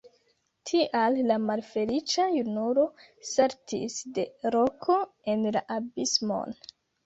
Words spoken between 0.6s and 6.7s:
Tial la malfeliĉa junulo saltis de roko en la abismon.